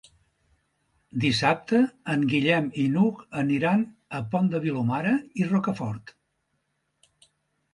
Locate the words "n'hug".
2.95-3.21